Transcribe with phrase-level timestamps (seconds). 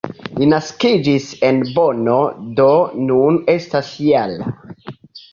[0.35, 2.15] Li naskiĝis en Bonno,
[2.59, 2.65] do
[3.11, 4.49] nun estas -jara.